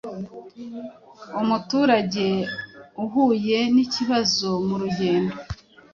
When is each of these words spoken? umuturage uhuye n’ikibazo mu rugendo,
umuturage 1.41 2.27
uhuye 3.03 3.59
n’ikibazo 3.73 4.49
mu 4.67 4.75
rugendo, 4.81 5.35